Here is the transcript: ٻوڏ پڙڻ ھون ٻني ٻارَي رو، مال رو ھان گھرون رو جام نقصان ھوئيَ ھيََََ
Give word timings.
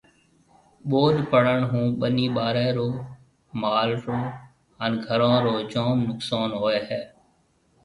ٻوڏ 0.89 1.15
پڙڻ 1.31 1.57
ھون 1.71 1.85
ٻني 1.99 2.27
ٻارَي 2.35 2.67
رو، 2.77 2.89
مال 3.61 3.89
رو 4.05 4.19
ھان 4.77 4.91
گھرون 5.05 5.35
رو 5.45 5.55
جام 5.71 5.97
نقصان 6.09 6.49
ھوئيَ 6.59 6.79
ھيََََ 6.89 7.01